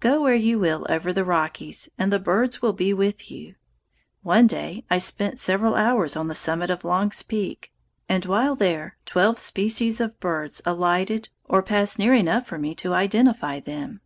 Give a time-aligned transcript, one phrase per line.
[0.00, 3.56] Go where you will over the Rockies and the birds will be with you.
[4.22, 7.70] One day I spent several hours on the summit of Long's Peak,
[8.08, 12.94] and while there twelve species of birds alighted or passed near enough for me to
[12.94, 14.00] identify them.